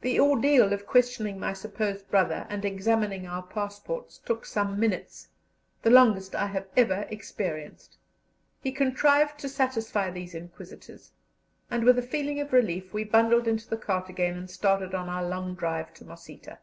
The 0.00 0.18
ordeal 0.18 0.72
of 0.72 0.86
questioning 0.86 1.38
my 1.38 1.52
supposed 1.52 2.10
brother 2.10 2.46
and 2.48 2.64
examining 2.64 3.26
our 3.26 3.42
passports 3.42 4.16
took 4.16 4.46
some 4.46 4.80
minutes 4.80 5.28
the 5.82 5.90
longest 5.90 6.34
I 6.34 6.46
have 6.46 6.66
ever 6.78 7.04
experienced. 7.10 7.98
He 8.62 8.72
contrived 8.72 9.38
to 9.40 9.50
satisfy 9.50 10.10
these 10.12 10.34
inquisitors, 10.34 11.12
and 11.70 11.84
with 11.84 11.98
a 11.98 12.02
feeling 12.02 12.40
of 12.40 12.54
relief 12.54 12.94
we 12.94 13.04
bundled 13.04 13.46
into 13.46 13.68
the 13.68 13.76
cart 13.76 14.08
again 14.08 14.34
and 14.38 14.48
started 14.50 14.94
on 14.94 15.10
our 15.10 15.28
long 15.28 15.56
drive 15.56 15.92
to 15.96 16.06
Mosita. 16.06 16.56